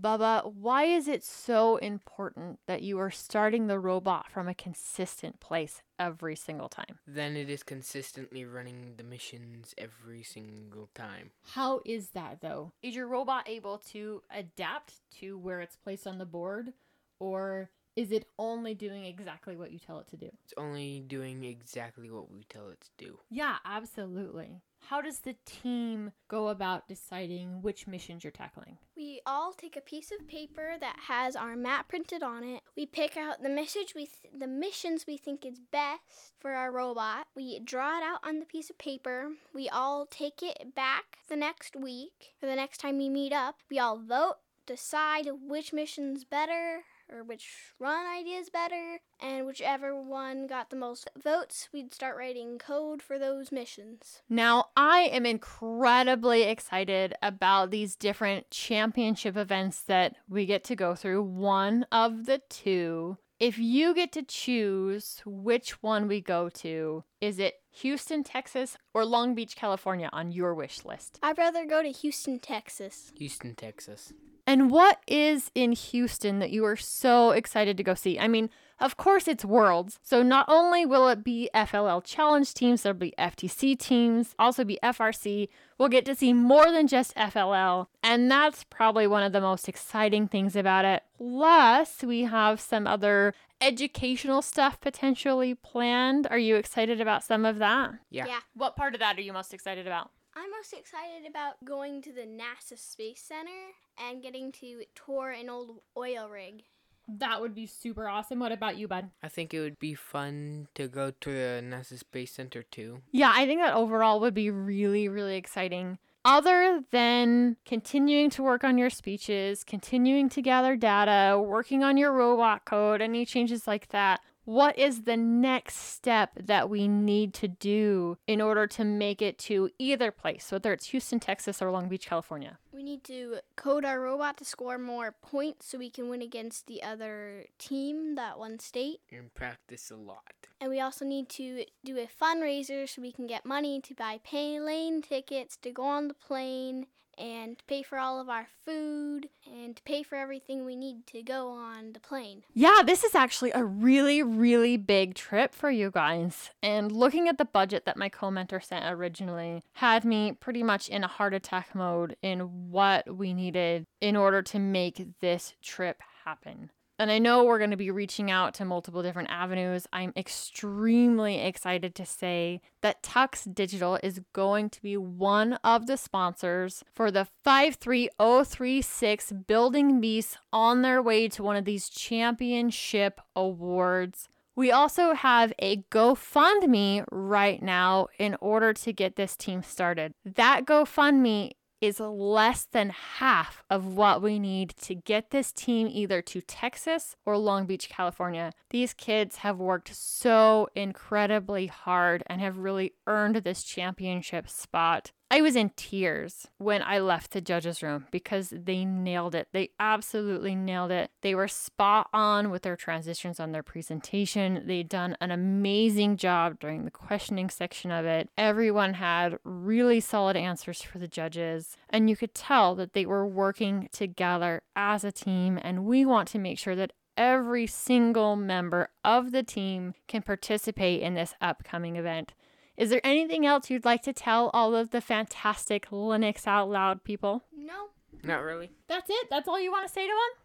Bubba, 0.00 0.52
why 0.54 0.84
is 0.84 1.08
it 1.08 1.24
so 1.24 1.76
important 1.78 2.60
that 2.66 2.82
you 2.82 3.00
are 3.00 3.10
starting 3.10 3.66
the 3.66 3.80
robot 3.80 4.30
from 4.30 4.46
a 4.46 4.54
consistent 4.54 5.40
place 5.40 5.82
every 5.98 6.36
single 6.36 6.68
time? 6.68 7.00
Then 7.04 7.36
it 7.36 7.50
is 7.50 7.64
consistently 7.64 8.44
running 8.44 8.94
the 8.96 9.02
missions 9.02 9.74
every 9.76 10.22
single 10.22 10.88
time. 10.94 11.32
How 11.42 11.80
is 11.84 12.10
that 12.10 12.40
though? 12.40 12.72
Is 12.80 12.94
your 12.94 13.08
robot 13.08 13.48
able 13.48 13.78
to 13.90 14.22
adapt 14.30 15.00
to 15.18 15.36
where 15.36 15.60
it's 15.60 15.76
placed 15.76 16.06
on 16.06 16.18
the 16.18 16.26
board 16.26 16.74
or 17.18 17.70
is 17.96 18.12
it 18.12 18.28
only 18.38 18.74
doing 18.74 19.04
exactly 19.04 19.56
what 19.56 19.72
you 19.72 19.80
tell 19.80 19.98
it 19.98 20.06
to 20.10 20.16
do? 20.16 20.30
It's 20.44 20.54
only 20.56 21.00
doing 21.00 21.42
exactly 21.42 22.08
what 22.08 22.30
we 22.30 22.44
tell 22.44 22.68
it 22.68 22.80
to 22.82 23.04
do. 23.04 23.18
Yeah, 23.30 23.56
absolutely. 23.64 24.62
How 24.80 25.02
does 25.02 25.18
the 25.20 25.36
team 25.44 26.12
go 26.28 26.48
about 26.48 26.88
deciding 26.88 27.60
which 27.62 27.86
missions 27.86 28.24
you're 28.24 28.30
tackling? 28.30 28.78
We 28.96 29.20
all 29.26 29.52
take 29.52 29.76
a 29.76 29.82
piece 29.82 30.10
of 30.10 30.26
paper 30.26 30.76
that 30.80 30.96
has 31.08 31.36
our 31.36 31.56
map 31.56 31.88
printed 31.88 32.22
on 32.22 32.42
it. 32.42 32.62
We 32.76 32.86
pick 32.86 33.16
out 33.16 33.42
the 33.42 33.50
message 33.50 33.94
we 33.94 34.06
th- 34.06 34.32
the 34.38 34.46
missions 34.46 35.04
we 35.06 35.18
think 35.18 35.44
is 35.44 35.60
best 35.60 36.32
for 36.38 36.52
our 36.52 36.72
robot. 36.72 37.26
We 37.34 37.60
draw 37.60 37.98
it 37.98 38.02
out 38.02 38.20
on 38.24 38.38
the 38.40 38.46
piece 38.46 38.70
of 38.70 38.78
paper. 38.78 39.32
We 39.54 39.68
all 39.68 40.06
take 40.06 40.42
it 40.42 40.74
back 40.74 41.18
the 41.28 41.36
next 41.36 41.76
week 41.76 42.34
or 42.42 42.48
the 42.48 42.56
next 42.56 42.78
time 42.78 42.96
we 42.98 43.08
meet 43.08 43.32
up. 43.32 43.56
We 43.70 43.78
all 43.78 43.98
vote, 43.98 44.36
decide 44.66 45.28
which 45.46 45.72
mission's 45.72 46.24
better 46.24 46.84
or 47.12 47.24
which 47.24 47.48
run 47.78 48.06
idea 48.06 48.38
is 48.38 48.50
better, 48.50 49.00
and 49.20 49.46
whichever 49.46 50.00
one 50.00 50.46
got 50.46 50.70
the 50.70 50.76
most 50.76 51.10
votes, 51.22 51.68
we'd 51.72 51.94
start 51.94 52.16
writing 52.16 52.58
code 52.58 53.02
for 53.02 53.18
those 53.18 53.52
missions. 53.52 54.22
Now, 54.28 54.66
I 54.76 55.08
am 55.12 55.26
incredibly 55.26 56.42
excited 56.42 57.14
about 57.22 57.70
these 57.70 57.96
different 57.96 58.50
championship 58.50 59.36
events 59.36 59.80
that 59.82 60.16
we 60.28 60.46
get 60.46 60.64
to 60.64 60.76
go 60.76 60.94
through. 60.94 61.22
One 61.22 61.86
of 61.90 62.26
the 62.26 62.42
two. 62.48 63.18
If 63.40 63.56
you 63.56 63.94
get 63.94 64.10
to 64.12 64.24
choose 64.24 65.22
which 65.24 65.80
one 65.80 66.08
we 66.08 66.20
go 66.20 66.48
to, 66.48 67.04
is 67.20 67.38
it 67.38 67.54
Houston, 67.70 68.24
Texas, 68.24 68.76
or 68.92 69.04
Long 69.04 69.36
Beach, 69.36 69.54
California 69.54 70.10
on 70.12 70.32
your 70.32 70.56
wish 70.56 70.84
list? 70.84 71.20
I'd 71.22 71.38
rather 71.38 71.64
go 71.64 71.80
to 71.80 71.90
Houston, 71.90 72.40
Texas. 72.40 73.12
Houston, 73.16 73.54
Texas. 73.54 74.12
And 74.48 74.70
what 74.70 75.02
is 75.06 75.50
in 75.54 75.72
Houston 75.72 76.38
that 76.38 76.48
you 76.48 76.64
are 76.64 76.74
so 76.74 77.32
excited 77.32 77.76
to 77.76 77.82
go 77.82 77.92
see? 77.92 78.18
I 78.18 78.28
mean, 78.28 78.48
of 78.80 78.96
course 78.96 79.28
it's 79.28 79.44
Worlds. 79.44 79.98
So 80.02 80.22
not 80.22 80.46
only 80.48 80.86
will 80.86 81.06
it 81.08 81.22
be 81.22 81.50
FLL 81.54 82.02
Challenge 82.02 82.54
teams, 82.54 82.82
there'll 82.82 82.98
be 82.98 83.12
FTC 83.18 83.78
teams, 83.78 84.34
also 84.38 84.64
be 84.64 84.78
FRC. 84.82 85.50
We'll 85.76 85.90
get 85.90 86.06
to 86.06 86.14
see 86.14 86.32
more 86.32 86.72
than 86.72 86.86
just 86.86 87.14
FLL. 87.14 87.88
And 88.02 88.30
that's 88.30 88.64
probably 88.64 89.06
one 89.06 89.22
of 89.22 89.32
the 89.32 89.42
most 89.42 89.68
exciting 89.68 90.28
things 90.28 90.56
about 90.56 90.86
it. 90.86 91.02
Plus, 91.18 92.02
we 92.02 92.22
have 92.22 92.58
some 92.58 92.86
other 92.86 93.34
educational 93.60 94.40
stuff 94.40 94.80
potentially 94.80 95.54
planned. 95.54 96.26
Are 96.30 96.38
you 96.38 96.56
excited 96.56 97.02
about 97.02 97.22
some 97.22 97.44
of 97.44 97.58
that? 97.58 97.90
Yeah. 98.08 98.24
Yeah. 98.26 98.40
What 98.54 98.76
part 98.76 98.94
of 98.94 99.00
that 99.00 99.18
are 99.18 99.20
you 99.20 99.34
most 99.34 99.52
excited 99.52 99.86
about? 99.86 100.10
I'm 100.40 100.50
most 100.52 100.72
excited 100.72 101.28
about 101.28 101.64
going 101.64 102.00
to 102.02 102.12
the 102.12 102.20
NASA 102.20 102.78
Space 102.78 103.20
Center 103.20 103.72
and 103.98 104.22
getting 104.22 104.52
to 104.52 104.84
tour 104.94 105.30
an 105.30 105.50
old 105.50 105.80
oil 105.96 106.28
rig. 106.28 106.62
That 107.08 107.40
would 107.40 107.56
be 107.56 107.66
super 107.66 108.06
awesome. 108.06 108.38
What 108.38 108.52
about 108.52 108.76
you, 108.76 108.86
bud? 108.86 109.10
I 109.20 109.28
think 109.28 109.52
it 109.52 109.58
would 109.58 109.80
be 109.80 109.94
fun 109.94 110.68
to 110.76 110.86
go 110.86 111.10
to 111.10 111.28
the 111.28 111.60
NASA 111.64 111.98
Space 111.98 112.30
Center 112.30 112.62
too. 112.62 113.02
Yeah, 113.10 113.32
I 113.34 113.46
think 113.46 113.60
that 113.62 113.74
overall 113.74 114.20
would 114.20 114.34
be 114.34 114.48
really, 114.48 115.08
really 115.08 115.36
exciting. 115.36 115.98
Other 116.24 116.84
than 116.92 117.56
continuing 117.64 118.30
to 118.30 118.44
work 118.44 118.62
on 118.62 118.78
your 118.78 118.90
speeches, 118.90 119.64
continuing 119.64 120.28
to 120.28 120.42
gather 120.42 120.76
data, 120.76 121.40
working 121.40 121.82
on 121.82 121.96
your 121.96 122.12
robot 122.12 122.64
code, 122.64 123.00
any 123.00 123.26
changes 123.26 123.66
like 123.66 123.88
that, 123.88 124.20
what 124.48 124.78
is 124.78 125.02
the 125.02 125.14
next 125.14 125.76
step 125.76 126.30
that 126.40 126.70
we 126.70 126.88
need 126.88 127.34
to 127.34 127.46
do 127.46 128.16
in 128.26 128.40
order 128.40 128.66
to 128.66 128.82
make 128.82 129.20
it 129.20 129.38
to 129.38 129.68
either 129.78 130.10
place, 130.10 130.50
whether 130.50 130.72
it's 130.72 130.86
Houston, 130.86 131.20
Texas, 131.20 131.60
or 131.60 131.70
Long 131.70 131.86
Beach, 131.86 132.06
California? 132.06 132.56
We 132.72 132.82
need 132.82 133.04
to 133.04 133.40
code 133.56 133.84
our 133.84 134.00
robot 134.00 134.38
to 134.38 134.46
score 134.46 134.78
more 134.78 135.12
points 135.20 135.66
so 135.66 135.76
we 135.76 135.90
can 135.90 136.08
win 136.08 136.22
against 136.22 136.66
the 136.66 136.82
other 136.82 137.44
team 137.58 138.14
that 138.14 138.38
won 138.38 138.58
state. 138.58 139.00
And 139.12 139.34
practice 139.34 139.90
a 139.90 139.96
lot. 139.96 140.48
And 140.62 140.70
we 140.70 140.80
also 140.80 141.04
need 141.04 141.28
to 141.30 141.66
do 141.84 141.98
a 141.98 142.08
fundraiser 142.08 142.88
so 142.88 143.02
we 143.02 143.12
can 143.12 143.26
get 143.26 143.44
money 143.44 143.82
to 143.82 143.94
buy 143.94 144.18
plane 144.24 145.02
tickets 145.02 145.58
to 145.58 145.70
go 145.70 145.82
on 145.82 146.08
the 146.08 146.14
plane 146.14 146.86
and 147.18 147.56
pay 147.66 147.82
for 147.82 147.98
all 147.98 148.20
of 148.20 148.28
our 148.28 148.46
food 148.64 149.28
and 149.46 149.80
pay 149.84 150.02
for 150.02 150.16
everything 150.16 150.64
we 150.64 150.76
need 150.76 151.06
to 151.08 151.22
go 151.22 151.48
on 151.48 151.92
the 151.92 152.00
plane. 152.00 152.42
Yeah, 152.54 152.82
this 152.84 153.04
is 153.04 153.14
actually 153.14 153.50
a 153.52 153.64
really, 153.64 154.22
really 154.22 154.76
big 154.76 155.14
trip 155.14 155.54
for 155.54 155.70
you 155.70 155.90
guys. 155.90 156.50
And 156.62 156.92
looking 156.92 157.28
at 157.28 157.38
the 157.38 157.44
budget 157.44 157.84
that 157.86 157.96
my 157.96 158.08
co 158.08 158.30
mentor 158.30 158.60
sent 158.60 158.84
originally 158.86 159.62
had 159.74 160.04
me 160.04 160.32
pretty 160.32 160.62
much 160.62 160.88
in 160.88 161.04
a 161.04 161.08
heart 161.08 161.34
attack 161.34 161.74
mode 161.74 162.16
in 162.22 162.70
what 162.70 163.16
we 163.16 163.34
needed 163.34 163.86
in 164.00 164.16
order 164.16 164.42
to 164.42 164.58
make 164.58 165.06
this 165.20 165.54
trip 165.62 166.00
happen. 166.24 166.70
And 166.98 167.12
I 167.12 167.18
know 167.18 167.44
we're 167.44 167.58
going 167.58 167.70
to 167.70 167.76
be 167.76 167.92
reaching 167.92 168.28
out 168.28 168.54
to 168.54 168.64
multiple 168.64 169.02
different 169.02 169.30
avenues. 169.30 169.86
I'm 169.92 170.12
extremely 170.16 171.40
excited 171.40 171.94
to 171.94 172.04
say 172.04 172.60
that 172.80 173.04
Tux 173.04 173.54
Digital 173.54 174.00
is 174.02 174.20
going 174.32 174.68
to 174.70 174.82
be 174.82 174.96
one 174.96 175.52
of 175.62 175.86
the 175.86 175.96
sponsors 175.96 176.82
for 176.94 177.12
the 177.12 177.28
53036 177.44 179.32
Building 179.46 180.00
Beasts 180.00 180.38
on 180.52 180.82
their 180.82 181.00
way 181.00 181.28
to 181.28 181.42
one 181.44 181.54
of 181.54 181.64
these 181.64 181.88
championship 181.88 183.20
awards. 183.36 184.28
We 184.56 184.72
also 184.72 185.14
have 185.14 185.52
a 185.60 185.84
GoFundMe 185.92 187.04
right 187.12 187.62
now 187.62 188.08
in 188.18 188.36
order 188.40 188.72
to 188.72 188.92
get 188.92 189.14
this 189.14 189.36
team 189.36 189.62
started. 189.62 190.14
That 190.24 190.66
GoFundMe 190.66 191.52
is 191.80 192.00
less 192.00 192.64
than 192.64 192.90
half 192.90 193.62
of 193.70 193.86
what 193.86 194.20
we 194.20 194.38
need 194.38 194.70
to 194.82 194.94
get 194.94 195.30
this 195.30 195.52
team 195.52 195.88
either 195.90 196.20
to 196.22 196.40
Texas 196.40 197.16
or 197.24 197.36
Long 197.36 197.66
Beach, 197.66 197.88
California. 197.88 198.52
These 198.70 198.94
kids 198.94 199.36
have 199.36 199.58
worked 199.58 199.94
so 199.94 200.68
incredibly 200.74 201.66
hard 201.66 202.22
and 202.26 202.40
have 202.40 202.58
really 202.58 202.94
earned 203.06 203.36
this 203.36 203.62
championship 203.62 204.48
spot. 204.48 205.12
I 205.30 205.42
was 205.42 205.56
in 205.56 205.70
tears 205.76 206.48
when 206.56 206.82
I 206.82 207.00
left 207.00 207.32
the 207.32 207.42
judges' 207.42 207.82
room 207.82 208.06
because 208.10 208.48
they 208.48 208.86
nailed 208.86 209.34
it. 209.34 209.48
They 209.52 209.70
absolutely 209.78 210.54
nailed 210.54 210.90
it. 210.90 211.10
They 211.20 211.34
were 211.34 211.48
spot 211.48 212.08
on 212.14 212.50
with 212.50 212.62
their 212.62 212.76
transitions 212.76 213.38
on 213.38 213.52
their 213.52 213.62
presentation. 213.62 214.62
They'd 214.64 214.88
done 214.88 215.18
an 215.20 215.30
amazing 215.30 216.16
job 216.16 216.58
during 216.58 216.86
the 216.86 216.90
questioning 216.90 217.50
section 217.50 217.90
of 217.90 218.06
it. 218.06 218.30
Everyone 218.38 218.94
had 218.94 219.38
really 219.44 220.00
solid 220.00 220.34
answers 220.34 220.80
for 220.80 220.98
the 220.98 221.08
judges, 221.08 221.76
and 221.90 222.08
you 222.08 222.16
could 222.16 222.34
tell 222.34 222.74
that 222.76 222.94
they 222.94 223.04
were 223.04 223.26
working 223.26 223.90
together 223.92 224.62
as 224.74 225.04
a 225.04 225.12
team. 225.12 225.58
And 225.62 225.84
we 225.84 226.06
want 226.06 226.28
to 226.28 226.38
make 226.38 226.58
sure 226.58 226.76
that 226.76 226.94
every 227.18 227.66
single 227.66 228.34
member 228.34 228.88
of 229.04 229.32
the 229.32 229.42
team 229.42 229.92
can 230.06 230.22
participate 230.22 231.02
in 231.02 231.12
this 231.12 231.34
upcoming 231.42 231.96
event. 231.96 232.32
Is 232.78 232.90
there 232.90 233.00
anything 233.02 233.44
else 233.44 233.70
you'd 233.70 233.84
like 233.84 234.02
to 234.02 234.12
tell 234.12 234.50
all 234.54 234.76
of 234.76 234.90
the 234.90 235.00
fantastic 235.00 235.90
Linux 235.90 236.46
Out 236.46 236.70
Loud 236.70 237.02
people? 237.02 237.42
No. 237.52 237.88
Not 238.22 238.44
really. 238.44 238.70
That's 238.86 239.10
it? 239.10 239.26
That's 239.28 239.48
all 239.48 239.60
you 239.60 239.72
want 239.72 239.88
to 239.88 239.92
say 239.92 240.06
to 240.06 240.12
them? 240.12 240.44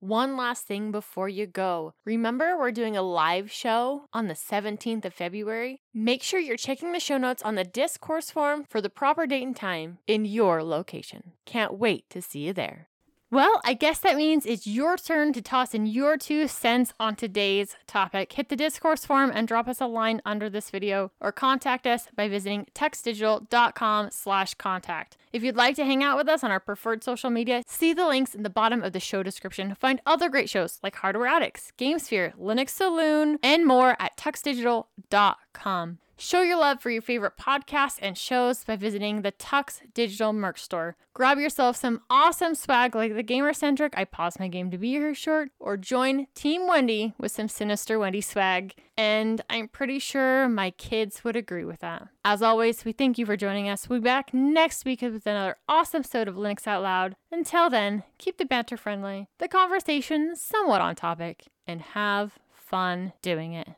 One 0.00 0.34
last 0.34 0.66
thing 0.66 0.90
before 0.90 1.28
you 1.28 1.46
go. 1.46 1.92
Remember, 2.06 2.58
we're 2.58 2.70
doing 2.70 2.96
a 2.96 3.02
live 3.02 3.52
show 3.52 4.08
on 4.14 4.28
the 4.28 4.34
17th 4.34 5.04
of 5.04 5.12
February? 5.12 5.82
Make 5.92 6.22
sure 6.22 6.40
you're 6.40 6.56
checking 6.56 6.92
the 6.92 7.00
show 7.00 7.18
notes 7.18 7.42
on 7.42 7.54
the 7.54 7.64
discourse 7.64 8.30
form 8.30 8.64
for 8.68 8.80
the 8.80 8.88
proper 8.88 9.26
date 9.26 9.42
and 9.42 9.54
time 9.54 9.98
in 10.06 10.24
your 10.24 10.62
location. 10.62 11.32
Can't 11.44 11.78
wait 11.78 12.08
to 12.08 12.22
see 12.22 12.40
you 12.40 12.54
there. 12.54 12.88
Well, 13.30 13.60
I 13.64 13.74
guess 13.74 13.98
that 14.00 14.16
means 14.16 14.46
it's 14.46 14.66
your 14.66 14.96
turn 14.96 15.32
to 15.32 15.42
toss 15.42 15.74
in 15.74 15.86
your 15.86 16.16
two 16.16 16.46
cents 16.46 16.94
on 17.00 17.16
today's 17.16 17.74
topic. 17.88 18.32
Hit 18.32 18.48
the 18.48 18.54
discourse 18.54 19.04
form 19.04 19.32
and 19.34 19.48
drop 19.48 19.66
us 19.66 19.80
a 19.80 19.86
line 19.86 20.22
under 20.24 20.48
this 20.48 20.70
video 20.70 21.10
or 21.20 21.32
contact 21.32 21.84
us 21.84 22.06
by 22.14 22.28
visiting 22.28 22.66
tuxdigital.com 22.74 24.10
slash 24.12 24.54
contact. 24.54 25.16
If 25.32 25.42
you'd 25.42 25.56
like 25.56 25.74
to 25.76 25.84
hang 25.84 26.04
out 26.04 26.16
with 26.16 26.28
us 26.28 26.44
on 26.44 26.52
our 26.52 26.60
preferred 26.60 27.02
social 27.02 27.30
media, 27.30 27.64
see 27.66 27.92
the 27.92 28.06
links 28.06 28.36
in 28.36 28.44
the 28.44 28.50
bottom 28.50 28.84
of 28.84 28.92
the 28.92 29.00
show 29.00 29.24
description. 29.24 29.74
Find 29.74 30.00
other 30.06 30.28
great 30.28 30.48
shows 30.48 30.78
like 30.80 30.94
Hardware 30.94 31.26
Addicts, 31.26 31.72
GameSphere, 31.76 32.36
Linux 32.36 32.70
Saloon, 32.70 33.40
and 33.42 33.66
more 33.66 33.96
at 33.98 34.16
tuxdigital.com. 34.16 35.98
Show 36.16 36.42
your 36.42 36.58
love 36.58 36.80
for 36.80 36.90
your 36.90 37.02
favorite 37.02 37.36
podcasts 37.36 37.98
and 38.00 38.16
shows 38.16 38.64
by 38.64 38.76
visiting 38.76 39.22
the 39.22 39.32
Tux 39.32 39.80
Digital 39.94 40.32
Merch 40.32 40.62
Store. 40.62 40.96
Grab 41.12 41.38
yourself 41.38 41.76
some 41.76 42.02
awesome 42.08 42.54
swag 42.54 42.94
like 42.94 43.14
the 43.14 43.22
Gamer 43.22 43.52
Centric 43.52 43.94
I 43.96 44.04
Paused 44.04 44.38
My 44.38 44.46
Game 44.46 44.70
to 44.70 44.78
Be 44.78 44.90
Here 44.90 45.14
shirt, 45.14 45.50
or 45.58 45.76
join 45.76 46.28
Team 46.34 46.68
Wendy 46.68 47.14
with 47.18 47.32
some 47.32 47.48
Sinister 47.48 47.98
Wendy 47.98 48.20
swag. 48.20 48.74
And 48.96 49.40
I'm 49.50 49.66
pretty 49.66 49.98
sure 49.98 50.48
my 50.48 50.70
kids 50.70 51.24
would 51.24 51.34
agree 51.34 51.64
with 51.64 51.80
that. 51.80 52.08
As 52.24 52.42
always, 52.42 52.84
we 52.84 52.92
thank 52.92 53.18
you 53.18 53.26
for 53.26 53.36
joining 53.36 53.68
us. 53.68 53.88
We'll 53.88 53.98
be 53.98 54.04
back 54.04 54.32
next 54.32 54.84
week 54.84 55.02
with 55.02 55.26
another 55.26 55.56
awesome 55.68 56.00
episode 56.00 56.28
of 56.28 56.36
Linux 56.36 56.66
Out 56.66 56.82
Loud. 56.82 57.16
Until 57.32 57.68
then, 57.68 58.04
keep 58.18 58.38
the 58.38 58.44
banter 58.44 58.76
friendly, 58.76 59.28
the 59.38 59.48
conversation 59.48 60.36
somewhat 60.36 60.80
on 60.80 60.94
topic, 60.94 61.46
and 61.66 61.80
have 61.80 62.38
fun 62.52 63.12
doing 63.20 63.52
it. 63.52 63.68